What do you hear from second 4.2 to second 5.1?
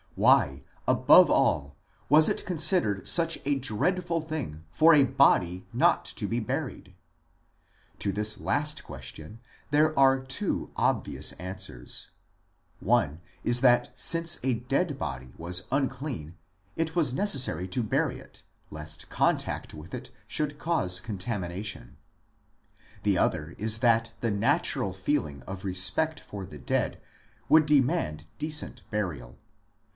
thing for a